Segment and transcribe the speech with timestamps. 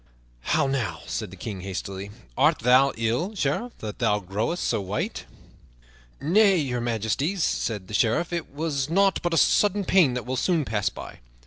[0.55, 5.25] "How now," said the King hastily, "art thou ill, Sheriff, that thou growest so white?"
[6.19, 10.37] "Nay, Your Majesty," said the Sheriff, "it was nought but a sudden pain that will
[10.37, 11.19] soon pass by."